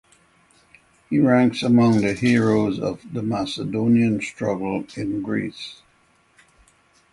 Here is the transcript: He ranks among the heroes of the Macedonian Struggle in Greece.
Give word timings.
He 1.11 1.19
ranks 1.19 1.61
among 1.61 2.01
the 2.01 2.13
heroes 2.13 2.79
of 2.79 3.13
the 3.13 3.21
Macedonian 3.21 4.19
Struggle 4.19 4.83
in 4.95 5.21
Greece. 5.21 5.79